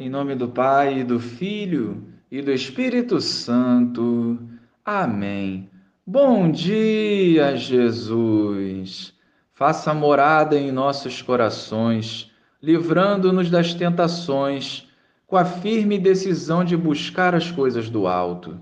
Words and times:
Em 0.00 0.08
nome 0.08 0.36
do 0.36 0.46
Pai, 0.46 1.02
do 1.02 1.18
Filho 1.18 2.04
e 2.30 2.40
do 2.40 2.52
Espírito 2.52 3.20
Santo. 3.20 4.38
Amém. 4.84 5.68
Bom 6.06 6.52
dia, 6.52 7.56
Jesus. 7.56 9.12
Faça 9.52 9.92
morada 9.92 10.56
em 10.56 10.70
nossos 10.70 11.20
corações, 11.20 12.30
livrando-nos 12.62 13.50
das 13.50 13.74
tentações, 13.74 14.86
com 15.26 15.36
a 15.36 15.44
firme 15.44 15.98
decisão 15.98 16.62
de 16.62 16.76
buscar 16.76 17.34
as 17.34 17.50
coisas 17.50 17.90
do 17.90 18.06
alto. 18.06 18.56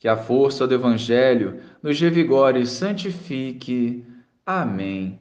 Que 0.00 0.08
a 0.08 0.16
força 0.16 0.66
do 0.66 0.74
Evangelho 0.74 1.60
nos 1.80 2.00
revigore 2.00 2.62
e 2.62 2.66
santifique. 2.66 4.04
Amém. 4.44 5.20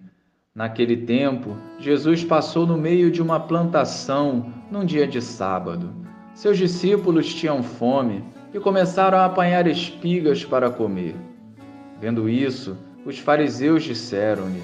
Naquele 0.55 0.95
tempo, 0.95 1.57
Jesus 1.79 2.23
passou 2.23 2.67
no 2.67 2.77
meio 2.77 3.09
de 3.09 3.23
uma 3.23 3.39
plantação 3.39 4.53
num 4.69 4.85
dia 4.85 5.07
de 5.07 5.19
sábado. 5.19 5.89
Seus 6.35 6.59
discípulos 6.59 7.33
tinham 7.33 7.63
fome 7.63 8.23
e 8.53 8.59
começaram 8.59 9.17
a 9.17 9.25
apanhar 9.25 9.65
espigas 9.65 10.45
para 10.45 10.69
comer. 10.69 11.15
Vendo 11.99 12.29
isso, 12.29 12.77
os 13.03 13.17
fariseus 13.17 13.83
disseram-lhe: 13.83 14.61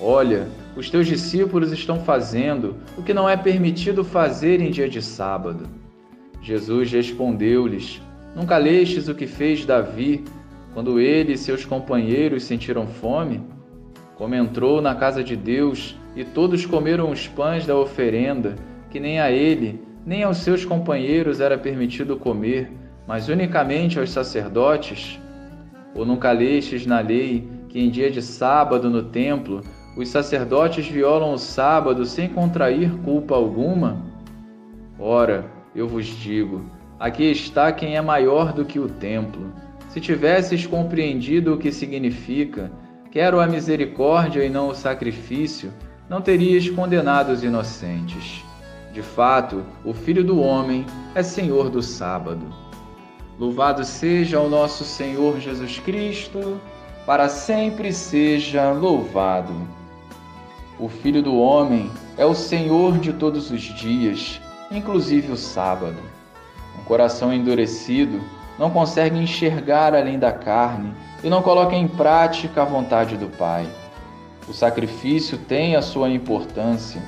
Olha, 0.00 0.48
os 0.74 0.88
teus 0.88 1.06
discípulos 1.06 1.70
estão 1.70 2.00
fazendo 2.00 2.76
o 2.96 3.02
que 3.02 3.12
não 3.12 3.28
é 3.28 3.36
permitido 3.36 4.02
fazer 4.02 4.62
em 4.62 4.70
dia 4.70 4.88
de 4.88 5.02
sábado. 5.02 5.68
Jesus 6.40 6.90
respondeu-lhes: 6.90 8.00
Nunca 8.34 8.56
lestes 8.56 9.06
o 9.06 9.14
que 9.14 9.26
fez 9.26 9.66
Davi 9.66 10.24
quando 10.72 10.98
ele 10.98 11.34
e 11.34 11.38
seus 11.38 11.62
companheiros 11.62 12.44
sentiram 12.44 12.86
fome? 12.86 13.54
Como 14.16 14.34
entrou 14.34 14.80
na 14.80 14.94
casa 14.94 15.22
de 15.22 15.36
Deus 15.36 15.96
e 16.16 16.24
todos 16.24 16.64
comeram 16.64 17.10
os 17.10 17.28
pães 17.28 17.66
da 17.66 17.76
oferenda, 17.76 18.56
que 18.90 18.98
nem 18.98 19.20
a 19.20 19.30
ele, 19.30 19.80
nem 20.06 20.22
aos 20.22 20.38
seus 20.38 20.64
companheiros 20.64 21.40
era 21.40 21.58
permitido 21.58 22.16
comer, 22.16 22.72
mas 23.06 23.28
unicamente 23.28 23.98
aos 23.98 24.10
sacerdotes? 24.10 25.20
Ou 25.94 26.06
nunca 26.06 26.32
lestes 26.32 26.86
na 26.86 27.00
lei 27.00 27.46
que 27.68 27.78
em 27.78 27.90
dia 27.90 28.10
de 28.10 28.22
sábado 28.22 28.88
no 28.88 29.02
templo 29.02 29.60
os 29.96 30.08
sacerdotes 30.08 30.86
violam 30.86 31.34
o 31.34 31.38
sábado 31.38 32.04
sem 32.06 32.28
contrair 32.28 32.90
culpa 33.04 33.34
alguma? 33.34 34.02
Ora, 34.98 35.44
eu 35.74 35.86
vos 35.86 36.06
digo, 36.06 36.64
aqui 36.98 37.24
está 37.30 37.70
quem 37.70 37.96
é 37.96 38.00
maior 38.00 38.52
do 38.54 38.64
que 38.64 38.78
o 38.78 38.88
templo. 38.88 39.52
Se 39.90 40.00
tivesses 40.00 40.66
compreendido 40.66 41.54
o 41.54 41.58
que 41.58 41.70
significa, 41.70 42.70
Quero 43.16 43.40
a 43.40 43.46
misericórdia 43.46 44.44
e 44.44 44.50
não 44.50 44.68
o 44.68 44.74
sacrifício, 44.74 45.72
não 46.06 46.20
terias 46.20 46.68
condenado 46.68 47.30
os 47.30 47.42
inocentes. 47.42 48.44
De 48.92 49.00
fato, 49.00 49.64
o 49.82 49.94
Filho 49.94 50.22
do 50.22 50.38
Homem 50.38 50.84
é 51.14 51.22
Senhor 51.22 51.70
do 51.70 51.82
sábado. 51.82 52.46
Louvado 53.38 53.86
seja 53.86 54.38
o 54.38 54.50
nosso 54.50 54.84
Senhor 54.84 55.40
Jesus 55.40 55.78
Cristo, 55.78 56.60
para 57.06 57.26
sempre 57.30 57.90
seja 57.90 58.70
louvado. 58.72 59.54
O 60.78 60.86
Filho 60.86 61.22
do 61.22 61.38
Homem 61.38 61.90
é 62.18 62.26
o 62.26 62.34
Senhor 62.34 62.98
de 62.98 63.14
todos 63.14 63.50
os 63.50 63.62
dias, 63.62 64.42
inclusive 64.70 65.32
o 65.32 65.38
sábado. 65.38 65.96
Um 66.78 66.84
coração 66.84 67.32
endurecido 67.32 68.20
não 68.58 68.68
consegue 68.68 69.18
enxergar 69.18 69.94
além 69.94 70.18
da 70.18 70.32
carne 70.32 70.92
e 71.26 71.28
não 71.28 71.42
coloca 71.42 71.74
em 71.74 71.88
prática 71.88 72.62
a 72.62 72.64
vontade 72.64 73.16
do 73.16 73.26
Pai. 73.26 73.66
O 74.48 74.52
sacrifício 74.52 75.36
tem 75.36 75.74
a 75.74 75.82
sua 75.82 76.08
importância, 76.08 77.02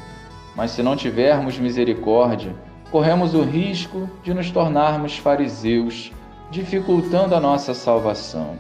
mas 0.57 0.73
se 0.73 0.83
não 0.83 0.97
tivermos 0.97 1.57
misericórdia, 1.57 2.53
corremos 2.91 3.33
o 3.33 3.43
risco 3.43 4.11
de 4.25 4.35
nos 4.35 4.51
tornarmos 4.51 5.17
fariseus, 5.17 6.11
dificultando 6.51 7.33
a 7.33 7.39
nossa 7.39 7.73
salvação. 7.73 8.59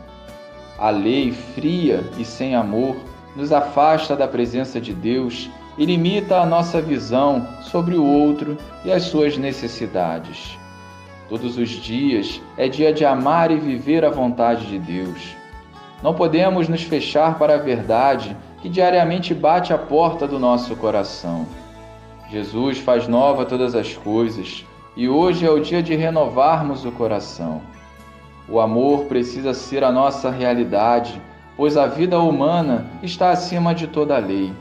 A 0.79 0.91
lei 0.91 1.33
fria 1.33 2.08
e 2.17 2.25
sem 2.25 2.55
amor 2.55 2.95
nos 3.35 3.51
afasta 3.51 4.14
da 4.14 4.29
presença 4.29 4.80
de 4.80 4.95
Deus 4.95 5.51
e 5.77 5.85
limita 5.85 6.39
a 6.39 6.46
nossa 6.46 6.80
visão 6.80 7.45
sobre 7.63 7.96
o 7.96 8.07
outro 8.07 8.57
e 8.85 8.92
as 8.92 9.02
suas 9.02 9.36
necessidades. 9.36 10.57
Todos 11.29 11.58
os 11.58 11.69
dias 11.69 12.40
é 12.57 12.69
dia 12.69 12.92
de 12.92 13.05
amar 13.05 13.51
e 13.51 13.57
viver 13.57 14.05
a 14.05 14.08
vontade 14.08 14.64
de 14.64 14.79
Deus. 14.79 15.36
Não 16.03 16.14
podemos 16.14 16.69
nos 16.69 16.83
fechar 16.83 17.39
para 17.39 17.55
a 17.55 17.59
verdade 17.59 18.36
que 18.63 18.69
diariamente 18.69 19.35
bate 19.35 19.73
à 19.73 19.79
porta 19.79 20.29
do 20.29 20.39
nosso 20.39 20.77
coração. 20.77 21.47
Jesus 22.31 22.79
faz 22.79 23.09
nova 23.09 23.45
todas 23.45 23.75
as 23.75 23.95
coisas 23.95 24.64
e 24.97 25.08
hoje 25.08 25.45
é 25.45 25.51
o 25.51 25.61
dia 25.61 25.83
de 25.83 25.97
renovarmos 25.97 26.85
o 26.85 26.92
coração. 26.92 27.61
O 28.48 28.61
amor 28.61 29.07
precisa 29.07 29.53
ser 29.53 29.83
a 29.83 29.91
nossa 29.91 30.31
realidade, 30.31 31.20
pois 31.57 31.77
a 31.77 31.87
vida 31.87 32.19
humana 32.19 32.87
está 33.03 33.31
acima 33.31 33.75
de 33.75 33.87
toda 33.87 34.17
a 34.17 34.20
lei. 34.20 34.53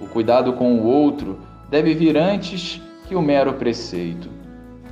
O 0.00 0.06
cuidado 0.06 0.54
com 0.54 0.74
o 0.76 0.86
outro 0.86 1.38
deve 1.68 1.94
vir 1.94 2.16
antes 2.16 2.80
que 3.06 3.14
o 3.14 3.22
mero 3.22 3.54
preceito. 3.54 4.30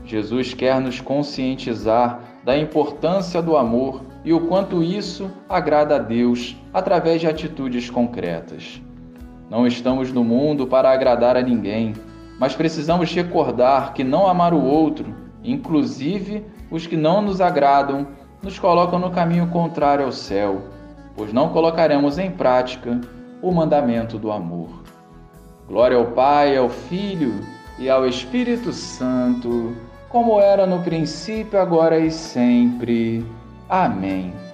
Jesus 0.05 0.53
quer 0.53 0.81
nos 0.81 1.01
conscientizar 1.01 2.21
da 2.45 2.56
importância 2.56 3.41
do 3.41 3.56
amor 3.56 4.03
e 4.26 4.32
o 4.32 4.41
quanto 4.41 4.82
isso 4.82 5.31
agrada 5.48 5.94
a 5.94 5.98
Deus 5.98 6.56
através 6.75 7.20
de 7.20 7.28
atitudes 7.28 7.88
concretas. 7.88 8.82
Não 9.48 9.64
estamos 9.66 10.12
no 10.12 10.25
mundo 10.25 10.66
para 10.66 10.91
agradar 10.91 11.37
a 11.37 11.42
ninguém, 11.42 11.94
mas 12.37 12.56
precisamos 12.56 13.14
recordar 13.14 13.94
que 13.94 14.03
não 14.03 14.26
amar 14.26 14.53
o 14.53 14.60
outro, 14.60 15.14
inclusive 15.44 16.44
os 16.72 16.88
que 16.88 16.97
não 16.97 17.22
nos 17.22 17.41
agradam, 17.41 18.09
nos 18.42 18.59
colocam 18.59 18.98
no 18.98 19.10
caminho 19.10 19.47
contrário 19.47 20.04
ao 20.04 20.12
céu, 20.12 20.60
pois 21.16 21.32
não 21.32 21.50
colocaremos 21.50 22.19
em 22.19 22.31
prática 22.31 23.00
o 23.41 23.53
mandamento 23.53 24.19
do 24.19 24.32
amor. 24.32 24.82
Glória 25.69 25.97
ao 25.97 26.06
Pai, 26.06 26.56
ao 26.56 26.69
Filho 26.69 27.41
e 27.78 27.88
ao 27.88 28.04
Espírito 28.04 28.72
Santo 28.72 29.72
como 30.08 30.41
era 30.41 30.66
no 30.66 30.82
princípio, 30.82 31.60
agora 31.60 31.98
e 31.98 32.10
sempre. 32.10 33.25
Amém. 33.69 34.46